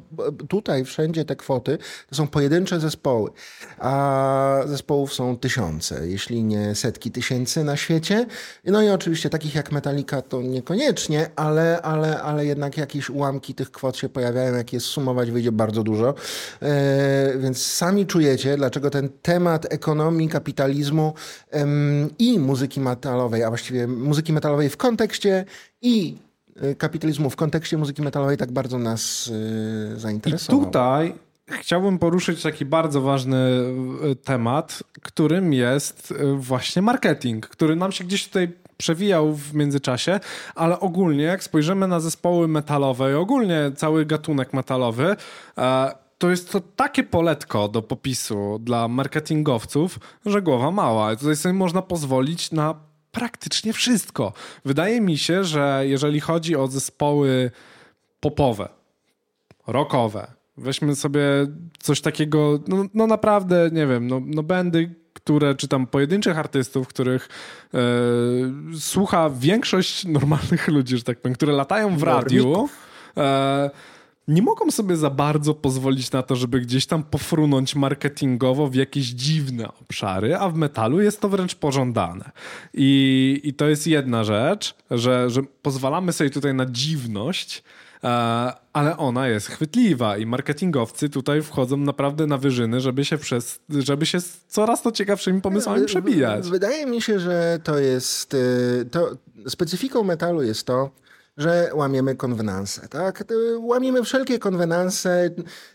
[0.49, 1.79] tutaj wszędzie te kwoty
[2.09, 3.31] to są pojedyncze zespoły,
[3.79, 8.27] a zespołów są tysiące, jeśli nie setki tysięcy na świecie.
[8.65, 13.71] No i oczywiście takich jak Metallica to niekoniecznie, ale, ale, ale jednak jakieś ułamki tych
[13.71, 16.15] kwot się pojawiają, jak je sumować wyjdzie bardzo dużo.
[16.63, 21.10] Y, więc sami czujecie, dlaczego ten temat ekonomii, kapitalizmu
[22.19, 25.45] i muzyki metalowej, a właściwie muzyki metalowej w kontekście
[25.83, 26.17] i
[26.57, 29.31] e, kapitalizmu w kontekście muzyki metalowej tak bardzo nas
[29.95, 30.63] e, zainteresował.
[30.63, 31.15] I tutaj
[31.49, 38.27] chciałbym poruszyć taki bardzo ważny e, temat, którym jest właśnie marketing, który nam się gdzieś
[38.27, 40.21] tutaj przewijał w międzyczasie,
[40.55, 45.17] ale ogólnie jak spojrzymy na zespoły metalowe i ogólnie cały gatunek metalowy,
[46.21, 51.17] to jest to takie poletko do popisu dla marketingowców, że głowa mała.
[51.17, 52.75] Tutaj sobie można pozwolić na
[53.13, 54.33] praktycznie wszystko.
[54.65, 57.51] Wydaje mi się, że jeżeli chodzi o zespoły
[58.21, 58.69] popowe,
[59.67, 61.23] rockowe, weźmy sobie
[61.79, 66.89] coś takiego, no, no naprawdę, nie wiem, no, no bandy, które, czy tam pojedynczych artystów,
[66.89, 67.29] których
[67.75, 67.79] e,
[68.79, 72.69] słucha większość normalnych ludzi, że tak powiem, które latają w radiu.
[73.17, 73.71] E,
[74.31, 79.07] nie mogą sobie za bardzo pozwolić na to, żeby gdzieś tam pofrunąć marketingowo w jakieś
[79.07, 82.31] dziwne obszary, a w metalu jest to wręcz pożądane.
[82.75, 87.63] I, i to jest jedna rzecz, że, że pozwalamy sobie tutaj na dziwność,
[88.05, 88.09] e,
[88.73, 94.07] ale ona jest chwytliwa i marketingowcy tutaj wchodzą naprawdę na wyżyny, żeby się, przez, żeby
[94.07, 96.51] się z coraz to ciekawszymi pomysłami przebijać.
[96.51, 99.11] Wydaje mi się, że to jest, y, to
[99.49, 100.91] specyfiką metalu jest to,
[101.41, 103.25] że łamiemy konwenanse, tak?
[103.61, 105.31] Łamiemy wszelkie konwenanse,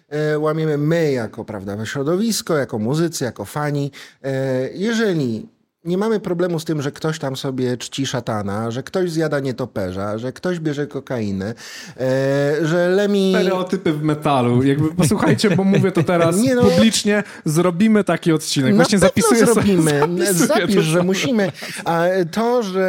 [0.10, 3.92] e, łamiemy my jako, prawda, środowisko, jako muzycy, jako fani.
[4.24, 5.55] E, jeżeli
[5.86, 10.18] nie mamy problemu z tym, że ktoś tam sobie czci szatana, że ktoś zjada nietoperza,
[10.18, 11.54] że ktoś bierze kokainę,
[11.98, 13.34] e, że Lemi...
[13.36, 14.64] Stereotypy w metalu.
[14.64, 18.76] Jakby, posłuchajcie, bo mówię to teraz nie no, publicznie, zrobimy taki odcinek.
[18.76, 20.00] Właśnie zapisuję zrobimy.
[20.02, 21.52] Sobie, Zapisz, że musimy.
[21.86, 22.86] A to, że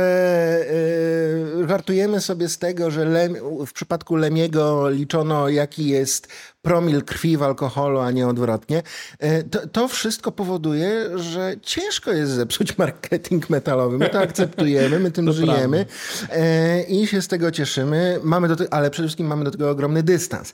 [1.65, 6.29] e, żartujemy sobie z tego, że Lem, w przypadku Lemiego liczono, jaki jest
[6.67, 8.83] promil krwi w alkoholu, a nie odwrotnie.
[9.19, 13.99] E, to, to, wszystko powoduje, że ciężko jest zepsuć marketing metalowy.
[13.99, 15.87] My to akceptujemy, my tym żyjemy
[16.31, 18.21] e, i się z tego cieszymy.
[18.23, 20.53] Mamy do tego, ale przede wszystkim mamy do tego ogromny dystans.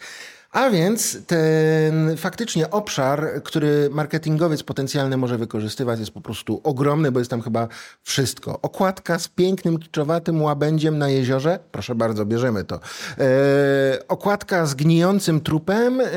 [0.52, 7.18] A więc ten faktycznie obszar, który marketingowiec potencjalny może wykorzystywać, jest po prostu ogromny, bo
[7.18, 7.68] jest tam chyba
[8.02, 8.58] wszystko.
[8.62, 11.58] Okładka z pięknym, kiczowatym łabędziem na jeziorze.
[11.70, 12.80] Proszę bardzo, bierzemy to.
[13.18, 16.08] E, okładka z gnijącym trupem, e,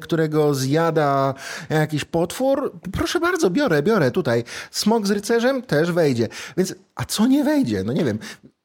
[0.00, 1.34] którego zjada
[1.70, 2.72] jakiś potwór.
[2.92, 4.44] Proszę bardzo, biorę, biorę tutaj.
[4.70, 6.28] Smok z rycerzem też wejdzie.
[6.56, 7.84] Więc, a co nie wejdzie?
[7.84, 8.18] No nie wiem.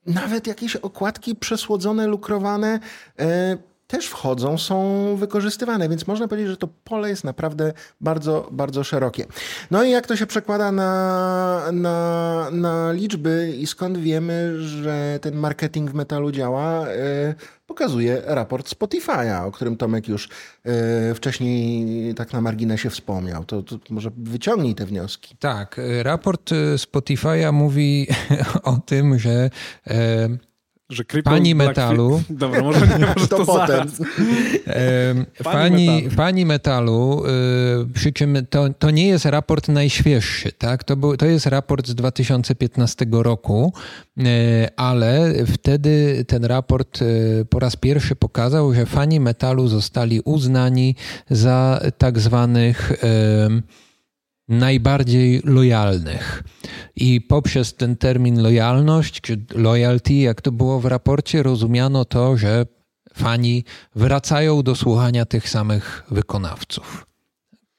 [0.06, 2.80] Nawet jakieś okładki przesłodzone, lukrowane.
[3.20, 8.84] E, też wchodzą, są wykorzystywane, więc można powiedzieć, że to pole jest naprawdę bardzo, bardzo
[8.84, 9.26] szerokie.
[9.72, 15.36] No i jak to się przekłada na, na, na liczby i skąd wiemy, że ten
[15.36, 17.36] marketing w metalu działa, e,
[17.68, 20.30] pokazuje raport Spotify'a, o którym Tomek już
[20.64, 23.46] e, wcześniej tak na marginesie wspomniał.
[23.46, 25.38] To, to może wyciągnij te wnioski.
[25.40, 28.08] Tak, raport Spotify'a mówi
[28.64, 29.50] o tym, że
[30.90, 32.24] że pani metalu.
[32.30, 33.92] Dobra, może nie, może to, to potem.
[35.44, 40.84] pani, pani, pani metalu, y, przy czym to, to nie jest raport najświeższy, tak?
[40.84, 43.74] To, był, to jest raport z 2015 roku,
[44.18, 44.24] y,
[44.76, 50.96] ale wtedy ten raport y, po raz pierwszy pokazał, że fani metalu zostali uznani
[51.30, 52.92] za tak zwanych
[54.48, 56.44] najbardziej lojalnych.
[56.96, 62.66] I poprzez ten termin lojalność, czy loyalty, jak to było w raporcie, rozumiano to, że
[63.14, 63.64] fani
[63.96, 67.08] wracają do słuchania tych samych wykonawców.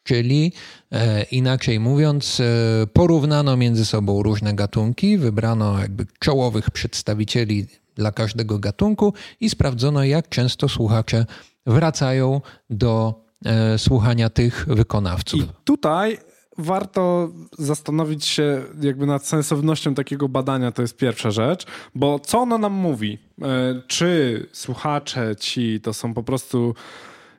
[0.02, 0.52] Czyli
[0.92, 8.58] e, inaczej mówiąc, e, porównano między sobą różne gatunki, wybrano jakby czołowych przedstawicieli dla każdego
[8.58, 11.26] gatunku i sprawdzono, jak często słuchacze
[11.66, 15.40] wracają do e, słuchania tych wykonawców.
[15.40, 16.18] I tutaj
[16.58, 22.58] warto zastanowić się jakby nad sensownością takiego badania, to jest pierwsza rzecz, bo co ono
[22.58, 23.18] nam mówi?
[23.42, 26.74] E, czy słuchacze ci to są po prostu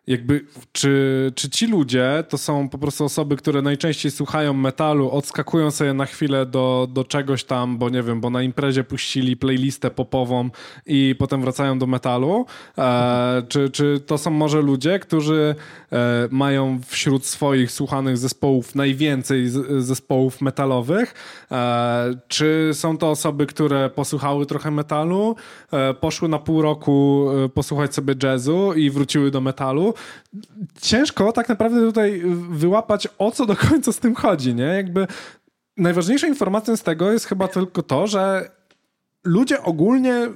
[0.09, 5.71] jakby, czy, czy ci ludzie to są po prostu osoby, które najczęściej słuchają metalu, odskakują
[5.71, 9.91] sobie na chwilę do, do czegoś tam, bo nie wiem, bo na imprezie puścili playlistę
[9.91, 10.49] popową
[10.85, 12.45] i potem wracają do metalu?
[12.77, 15.55] E, czy, czy to są może ludzie, którzy
[15.91, 21.13] e, mają wśród swoich słuchanych zespołów najwięcej z, zespołów metalowych?
[21.51, 25.35] E, czy są to osoby, które posłuchały trochę metalu,
[25.71, 29.93] e, poszły na pół roku e, posłuchać sobie jazzu i wróciły do metalu?
[30.81, 34.63] Ciężko tak naprawdę tutaj wyłapać, o co do końca z tym chodzi, nie?
[34.63, 35.07] Jakby
[35.77, 38.51] najważniejszą informacją z tego jest chyba tylko to, że
[39.23, 40.27] ludzie ogólnie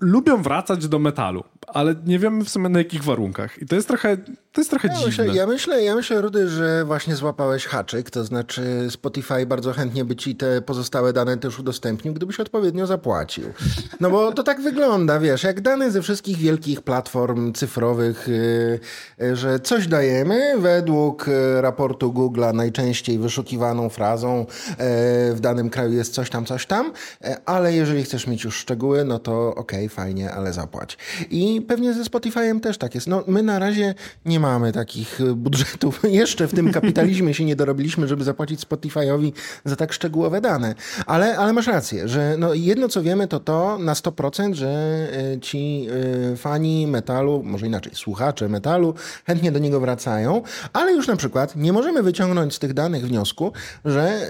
[0.00, 3.62] lubią wracać do metalu, ale nie wiemy w sumie na jakich warunkach.
[3.62, 4.16] I to jest trochę
[4.52, 5.06] to jest trochę ja dziwne.
[5.06, 10.04] Myślę, ja, myślę, ja myślę, Rudy, że właśnie złapałeś haczyk, to znaczy Spotify bardzo chętnie
[10.04, 13.44] by ci te pozostałe dane też udostępnił, gdybyś odpowiednio zapłacił.
[14.00, 18.28] No bo to tak wygląda, wiesz, jak dane ze wszystkich wielkich platform cyfrowych,
[19.18, 24.46] yy, że coś dajemy według y, raportu Google'a najczęściej wyszukiwaną frazą
[25.34, 26.92] w danym kraju jest coś tam, coś tam,
[27.46, 30.98] ale jeżeli chcesz mieć już szczegóły, no to okej, okay, fajnie, ale zapłać.
[31.30, 33.06] I pewnie ze Spotify'em też tak jest.
[33.06, 36.00] No my na razie nie nie mamy takich e, budżetów.
[36.22, 39.32] Jeszcze w tym kapitalizmie się nie dorobiliśmy, żeby zapłacić Spotify'owi
[39.64, 40.74] za tak szczegółowe dane.
[41.06, 44.68] Ale, ale masz rację, że no jedno co wiemy to to na 100%, że
[45.34, 45.86] e, ci
[46.32, 48.94] e, fani metalu, może inaczej, słuchacze metalu
[49.26, 53.52] chętnie do niego wracają, ale już na przykład nie możemy wyciągnąć z tych danych wniosku,
[53.84, 54.20] że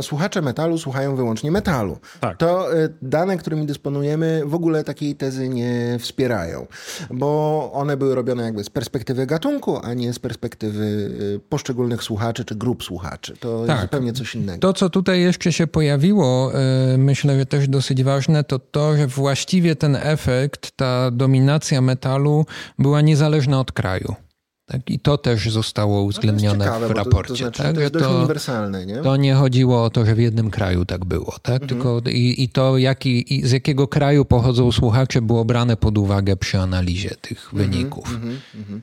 [0.00, 1.98] słuchacze metalu słuchają wyłącznie metalu.
[2.20, 2.36] Tak.
[2.36, 2.68] To
[3.02, 6.66] dane, którymi dysponujemy, w ogóle takiej tezy nie wspierają,
[7.10, 10.84] bo one były robione jakby z perspektywy perspektywy gatunku, a nie z perspektywy
[11.36, 13.34] y, poszczególnych słuchaczy czy grup słuchaczy.
[13.40, 13.68] To tak.
[13.68, 14.58] jest zupełnie coś innego.
[14.60, 16.52] To, co tutaj jeszcze się pojawiło,
[16.94, 22.46] y, myślę, że też dosyć ważne, to to, że właściwie ten efekt, ta dominacja metalu
[22.78, 24.14] była niezależna od kraju.
[24.70, 27.44] Tak, I to też zostało no uwzględnione ciekawe, w raporcie.
[27.44, 27.74] To, to, znaczy, tak?
[27.74, 28.96] to jest to, uniwersalne, nie?
[28.96, 31.62] To nie chodziło o to, że w jednym kraju tak było, tak?
[31.62, 31.68] Mhm.
[31.68, 36.36] Tylko i, i to, jaki, i z jakiego kraju pochodzą słuchacze, było brane pod uwagę
[36.36, 38.14] przy analizie tych mhm, wyników.
[38.14, 38.82] Mhm, mhm.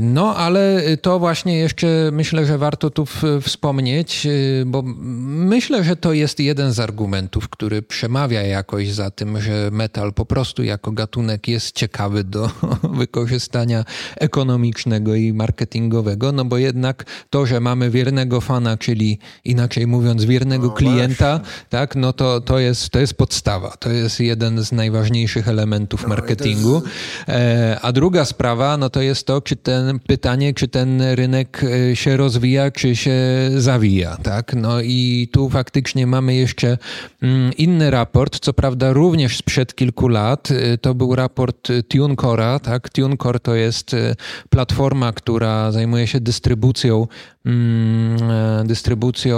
[0.00, 3.06] No, ale to właśnie jeszcze myślę, że warto tu
[3.42, 4.30] wspomnieć, e,
[4.66, 10.12] bo myślę, że to jest jeden z argumentów, który przemawia jakoś za tym, że metal
[10.12, 12.50] po prostu jako gatunek jest ciekawy do
[13.00, 13.84] wykorzystania
[14.16, 20.66] ekonomicznego i marketingowego, no bo jednak to, że mamy wiernego fana, czyli inaczej mówiąc wiernego
[20.66, 25.48] no klienta, tak, no to, to, jest, to jest podstawa, to jest jeden z najważniejszych
[25.48, 26.82] elementów no, marketingu.
[27.28, 31.96] E, a druga sprawa, no to jest to, czy ten pytanie, czy ten rynek e,
[31.96, 33.16] się rozwija, czy się
[33.56, 34.54] zawija, tak?
[34.56, 36.78] No i tu faktycznie mamy jeszcze
[37.22, 40.50] mm, inny raport, co prawda również sprzed kilku lat.
[40.50, 42.88] E, to był raport TuneCore'a, tak?
[42.88, 44.14] TuneCore to jest e,
[44.50, 47.06] platforma, która zajmuje się dystrybucją
[47.46, 49.36] mm, dystrybucją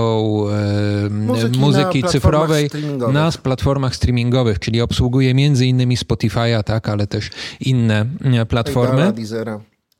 [1.10, 2.70] muzyki, muzyki na cyfrowej
[3.12, 8.06] na platformach streamingowych, czyli obsługuje między innymi Spotify'a, tak, ale też inne
[8.48, 9.12] platformy.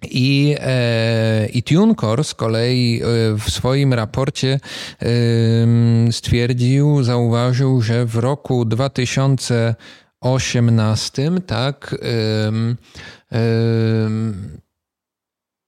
[0.03, 3.07] I, e, I TuneCore z kolei e,
[3.39, 4.61] w swoim raporcie
[5.03, 5.07] e,
[6.13, 12.53] stwierdził, zauważył, że w roku 2018 tak, e,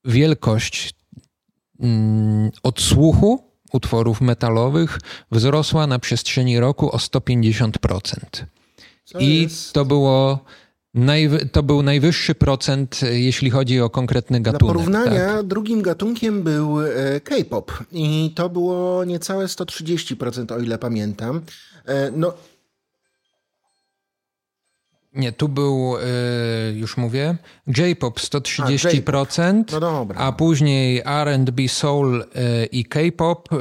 [0.04, 0.94] wielkość
[1.80, 4.98] mm, odsłuchu utworów metalowych
[5.30, 8.44] wzrosła na przestrzeni roku o 150%.
[9.18, 10.44] I to było
[11.52, 14.60] to był najwyższy procent, e, jeśli chodzi o konkretny gatunek.
[14.60, 15.46] Dla porównania, tak?
[15.46, 21.40] drugim gatunkiem był e, K-pop i to było niecałe 130%, o ile pamiętam.
[21.86, 22.34] E, no,
[25.14, 32.66] nie, tu był, y, już mówię, J-pop 130%, a, no a później R&B Soul y,
[32.66, 33.56] i K-pop, y,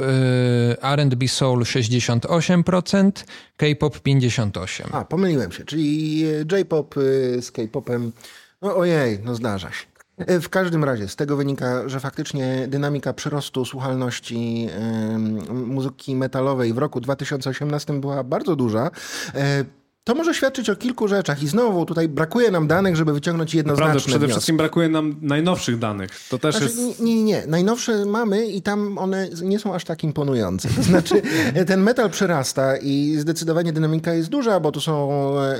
[0.82, 3.10] R&B Soul 68%,
[3.56, 4.82] K-pop 58%.
[4.92, 6.20] A, pomyliłem się, czyli
[6.52, 6.94] J-pop
[7.40, 8.12] z K-popem,
[8.62, 9.90] no ojej, no zdarza się.
[10.40, 14.68] W każdym razie z tego wynika, że faktycznie dynamika przyrostu słuchalności
[15.50, 18.90] muzyki metalowej w roku 2018 była bardzo duża.
[20.04, 23.92] To może świadczyć o kilku rzeczach i znowu tutaj brakuje nam danych, żeby wyciągnąć jednoznaczne
[23.92, 24.32] Prawda, przede wnioski.
[24.32, 26.10] wszystkim brakuje nam najnowszych danych.
[26.28, 27.00] To też znaczy, jest...
[27.00, 27.42] Nie, nie, nie.
[27.46, 30.68] Najnowsze mamy i tam one nie są aż tak imponujące.
[30.68, 31.22] To znaczy
[31.66, 35.56] ten metal przyrasta i zdecydowanie dynamika jest duża, bo tu są e,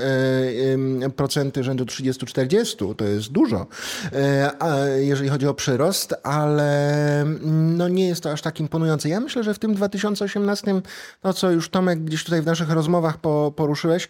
[1.05, 3.67] e, procenty rzędu 30-40, to jest dużo,
[4.13, 7.25] e, jeżeli chodzi o przyrost, ale
[7.77, 9.09] no nie jest to aż tak imponujące.
[9.09, 10.81] Ja myślę, że w tym 2018,
[11.23, 14.07] no co już Tomek gdzieś tutaj w naszych rozmowach po, poruszyłeś,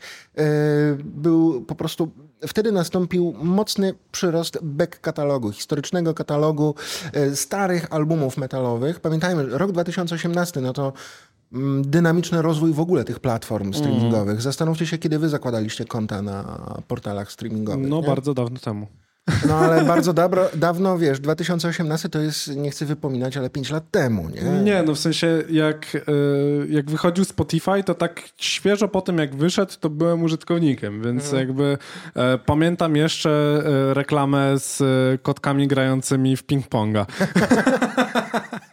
[1.04, 2.12] był po prostu
[2.48, 6.76] wtedy nastąpił mocny przyrost back katalogu, historycznego katalogu
[7.14, 9.00] e, starych albumów metalowych.
[9.00, 10.94] Pamiętajmy, rok 2018 no to
[11.54, 14.32] mm, dynamiczny rozwój w ogóle tych platform streamingowych.
[14.32, 14.42] Mm.
[14.42, 17.90] Zastanówcie się, kiedy wy zakładaliście konta na portalach streamingowych.
[17.90, 18.08] No, nie?
[18.08, 18.88] bardzo dawno temu.
[19.48, 23.92] No ale bardzo dobro, dawno, wiesz, 2018 to jest, nie chcę wypominać, ale 5 lat
[23.92, 24.42] temu, nie?
[24.42, 26.00] Nie, no w sensie jak, e,
[26.70, 31.48] jak wychodził Spotify, to tak świeżo po tym jak wyszedł, to byłem użytkownikiem, więc mhm.
[31.48, 31.78] jakby
[32.16, 34.82] e, pamiętam jeszcze e, reklamę z
[35.22, 37.06] kotkami grającymi w ping-ponga.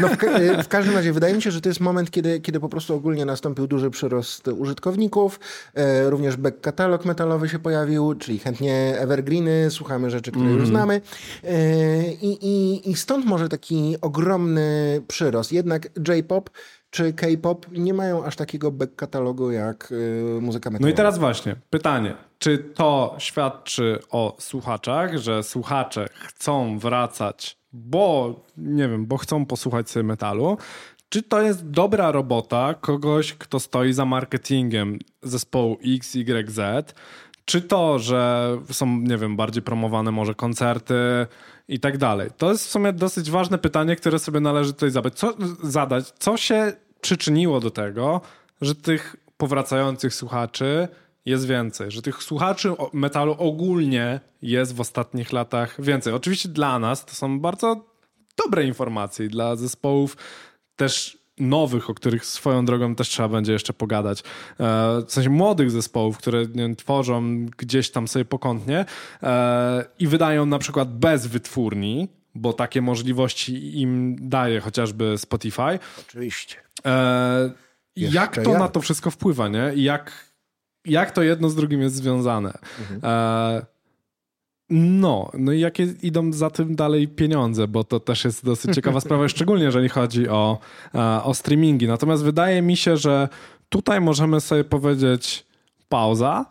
[0.00, 0.16] No w,
[0.64, 3.24] w, każdym razie wydaje mi się, że to jest moment, kiedy, kiedy po prostu ogólnie
[3.24, 5.40] nastąpił duży przyrost użytkowników.
[5.74, 10.58] E, również back katalog metalowy się pojawił, czyli chętnie evergreeny, słuchamy rzeczy, które mm.
[10.58, 11.00] już znamy.
[11.44, 15.52] E, i, i, I stąd może taki ogromny przyrost.
[15.52, 16.50] Jednak J-pop
[16.92, 20.88] czy K-pop nie mają aż takiego back katalogu jak y, muzyka metalowa.
[20.88, 22.14] No i teraz właśnie pytanie.
[22.38, 29.90] Czy to świadczy o słuchaczach, że słuchacze chcą wracać bo, nie wiem, bo chcą posłuchać
[29.90, 30.56] sobie metalu,
[31.08, 36.94] czy to jest dobra robota kogoś, kto stoi za marketingiem zespołu X, Y, Z,
[37.44, 40.94] czy to, że są, nie wiem, bardziej promowane może koncerty
[41.68, 42.30] i tak dalej.
[42.36, 45.14] To jest w sumie dosyć ważne pytanie, które sobie należy tutaj zadać.
[45.14, 48.20] Co, zadać, co się przyczyniło do tego,
[48.60, 50.88] że tych powracających słuchaczy
[51.24, 56.12] jest więcej, że tych słuchaczy metalu ogólnie jest w ostatnich latach więcej.
[56.12, 57.84] Oczywiście dla nas to są bardzo
[58.44, 60.16] dobre informacje dla zespołów
[60.76, 64.20] też nowych, o których swoją drogą też trzeba będzie jeszcze pogadać.
[64.20, 64.24] E,
[65.06, 68.84] w sensie młodych zespołów, które wiem, tworzą gdzieś tam sobie pokątnie
[69.22, 75.78] e, i wydają na przykład bez wytwórni, bo takie możliwości im daje chociażby Spotify.
[76.08, 76.56] Oczywiście.
[76.86, 77.50] E,
[77.96, 79.72] jak to na to wszystko wpływa, nie?
[79.74, 80.31] I jak
[80.84, 82.52] jak to jedno z drugim jest związane.
[82.80, 83.00] Mhm.
[83.04, 83.66] E,
[84.70, 89.00] no, no i jakie idą za tym dalej pieniądze, bo to też jest dosyć ciekawa
[89.00, 90.58] sprawa, szczególnie jeżeli chodzi o,
[90.94, 91.86] e, o streamingi.
[91.86, 93.28] Natomiast wydaje mi się, że
[93.68, 95.46] tutaj możemy sobie powiedzieć
[95.88, 96.46] pauza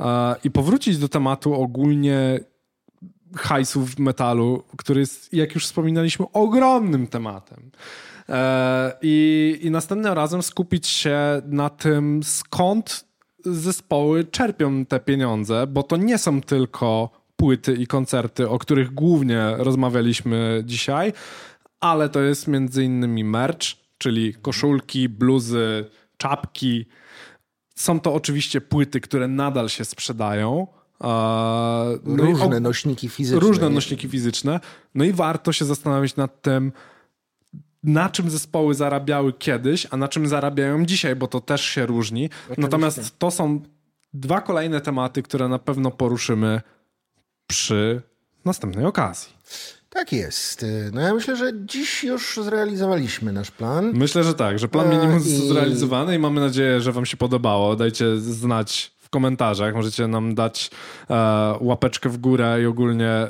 [0.00, 2.40] e, i powrócić do tematu ogólnie
[3.36, 7.70] hajsu w metalu, który jest, jak już wspominaliśmy, ogromnym tematem.
[8.28, 13.11] E, I, I następnym razem skupić się na tym, skąd
[13.44, 19.54] zespoły czerpią te pieniądze, bo to nie są tylko płyty i koncerty, o których głównie
[19.58, 21.12] rozmawialiśmy dzisiaj,
[21.80, 23.66] ale to jest między innymi merch,
[23.98, 25.84] czyli koszulki, bluzy,
[26.16, 26.86] czapki.
[27.74, 30.66] Są to oczywiście płyty, które nadal się sprzedają.
[32.04, 33.48] No różne nośniki fizyczne.
[33.48, 34.60] Różne nośniki fizyczne.
[34.94, 36.72] No i warto się zastanowić nad tym,
[37.82, 42.26] na czym zespoły zarabiały kiedyś, a na czym zarabiają dzisiaj, bo to też się różni.
[42.26, 42.62] Oczywiście.
[42.62, 43.60] Natomiast to są
[44.14, 46.60] dwa kolejne tematy, które na pewno poruszymy
[47.46, 48.02] przy
[48.44, 49.32] następnej okazji.
[49.88, 50.66] Tak jest.
[50.92, 53.92] No ja myślę, że dziś już zrealizowaliśmy nasz plan.
[53.94, 55.48] Myślę, że tak, że plan minimum jest I...
[55.48, 57.76] zrealizowany i mamy nadzieję, że wam się podobało.
[57.76, 59.74] Dajcie znać komentarzach.
[59.74, 60.70] Możecie nam dać
[61.10, 61.14] e,
[61.60, 63.28] łapeczkę w górę i ogólnie e,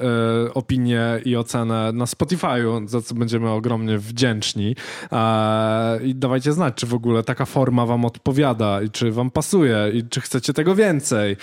[0.54, 4.76] opinię i ocenę na Spotify'u, za co będziemy ogromnie wdzięczni.
[5.12, 9.90] E, I dawajcie znać, czy w ogóle taka forma wam odpowiada i czy wam pasuje
[9.94, 11.36] i czy chcecie tego więcej.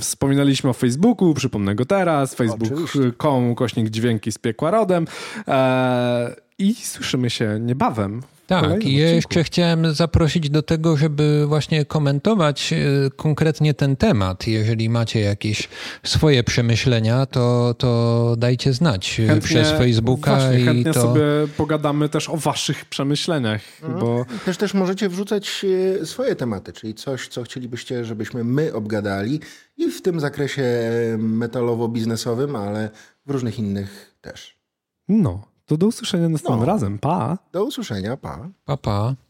[0.00, 5.06] wspominaliśmy o Facebooku, przypomnę go teraz, facebook.com kośnik dźwięki z piekła rodem
[5.48, 8.22] e, i słyszymy się niebawem
[8.60, 12.76] tak, i ja jeszcze chciałem zaprosić do tego, żeby właśnie komentować e,
[13.16, 14.46] konkretnie ten temat.
[14.46, 15.68] Jeżeli macie jakieś
[16.02, 20.36] swoje przemyślenia, to, to dajcie znać e, chętnie, przez Facebooka.
[20.36, 21.02] Właśnie, i chętnie to...
[21.02, 21.22] sobie
[21.56, 23.62] pogadamy też o waszych przemyśleniach.
[23.82, 24.00] Mhm.
[24.00, 24.24] Bo...
[24.44, 25.66] Też, też możecie wrzucać
[26.02, 29.40] e, swoje tematy, czyli coś, co chcielibyście, żebyśmy my obgadali
[29.76, 30.64] i w tym zakresie
[31.18, 32.90] metalowo-biznesowym, ale
[33.26, 34.62] w różnych innych też.
[35.08, 35.51] No.
[35.72, 36.66] To do usłyszenia następnym no.
[36.66, 36.98] razem.
[36.98, 37.38] Pa.
[37.52, 38.16] Do usłyszenia.
[38.16, 38.48] Pa.
[38.64, 39.14] Pa, pa.